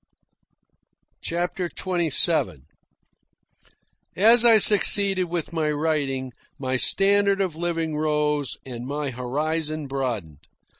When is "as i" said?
4.15-4.57